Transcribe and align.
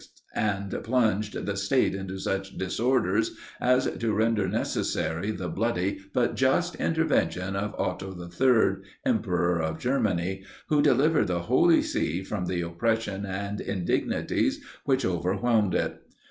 and 0.33 0.75
plunged 0.83 1.45
the 1.45 1.55
state 1.55 1.93
into 1.93 2.17
such 2.17 2.57
disorders 2.57 3.35
as 3.59 3.85
to 3.99 4.13
render 4.15 4.47
necessary 4.47 5.29
the 5.29 5.47
bloody 5.47 5.99
but 6.11 6.35
just 6.35 6.73
intervention 6.77 7.55
of 7.55 7.75
Otho 7.79 8.17
III. 8.19 8.77
Emperor 9.05 9.61
of 9.61 9.77
Germany, 9.77 10.43
who 10.69 10.81
delivered 10.81 11.27
the 11.27 11.41
Holy 11.43 11.83
See 11.83 12.23
from 12.23 12.47
the 12.47 12.61
oppression 12.61 13.27
and 13.27 13.61
indignities 13.61 14.59
which 14.85 15.05
overwhelmed 15.05 15.75
it. 15.75 16.01